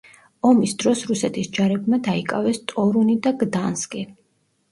ომის 0.51 0.71
დროს 0.83 1.01
რუსეთის 1.09 1.49
ჯარებმა 1.57 1.99
დაიკავეს 2.09 2.59
ტორუნი 2.73 3.17
და 3.27 3.35
გდანსკი. 3.45 4.05